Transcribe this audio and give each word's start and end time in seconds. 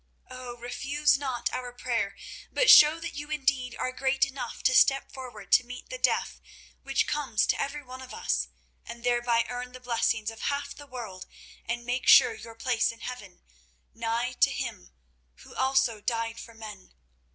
"Oh! 0.31 0.57
refuse 0.57 1.19
not 1.19 1.53
our 1.53 1.71
prayer, 1.71 2.15
but 2.51 2.71
show 2.71 2.99
that 2.99 3.13
you 3.13 3.29
indeed 3.29 3.75
are 3.77 3.91
great 3.91 4.25
enough 4.25 4.63
to 4.63 4.73
step 4.73 5.11
forward 5.11 5.51
to 5.51 5.63
meet 5.63 5.89
the 5.89 5.99
death 5.99 6.41
which 6.81 7.05
comes 7.05 7.45
to 7.45 7.61
every 7.61 7.83
one 7.83 8.01
of 8.01 8.11
us, 8.11 8.47
and 8.83 9.03
thereby 9.03 9.45
earn 9.47 9.73
the 9.73 9.79
blessings 9.79 10.31
of 10.31 10.41
half 10.41 10.73
the 10.73 10.87
world 10.87 11.27
and 11.67 11.85
make 11.85 12.07
sure 12.07 12.33
your 12.33 12.55
place 12.55 12.91
in 12.91 13.01
heaven, 13.01 13.41
nigh 13.93 14.31
to 14.39 14.49
Him 14.49 14.89
Who 15.43 15.53
also 15.53 16.01
died 16.01 16.39
for 16.39 16.55
men. 16.55 16.95